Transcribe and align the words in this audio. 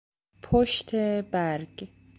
پشت 0.41 0.95
برگ 1.21 1.87